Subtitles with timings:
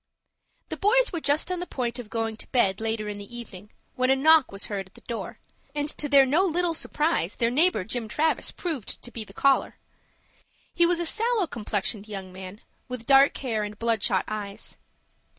[0.69, 3.69] The boys were just on the point of going to bed, later in the evening,
[3.93, 5.37] when a knock was heard at the door,
[5.75, 9.75] and, to their no little surprise, their neighbor, Jim Travis, proved to be the caller.
[10.73, 14.79] He was a sallow complexioned young man, with dark hair and bloodshot eyes.